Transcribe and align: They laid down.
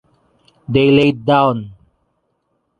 They 0.67 0.89
laid 0.89 1.23
down. 1.27 1.73